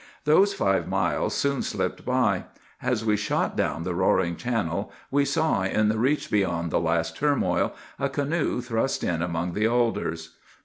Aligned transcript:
"Those 0.23 0.55
five 0.55 0.87
miles 0.87 1.35
soon 1.35 1.61
slipped 1.61 2.03
by. 2.03 2.45
As 2.81 3.05
we 3.05 3.15
shot 3.15 3.55
down 3.55 3.83
the 3.83 3.93
roaring 3.93 4.35
channel 4.35 4.91
we 5.11 5.25
saw, 5.25 5.61
in 5.61 5.89
the 5.89 5.99
reach 5.99 6.31
beyond 6.31 6.71
the 6.71 6.79
last 6.79 7.15
turmoil, 7.17 7.75
a 7.99 8.09
canoe 8.09 8.61
thrust 8.61 9.03
in 9.03 9.21
among 9.21 9.53
the 9.53 9.67
alders. 9.67 10.37